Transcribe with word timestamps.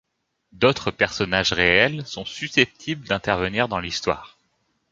D'autres 0.51 0.89
personnages 0.89 1.53
réels 1.53 2.07
sont 2.07 2.25
susceptibles 2.25 3.07
d'intervenir 3.07 3.67
dans 3.67 3.79
l'histoire. 3.79 4.35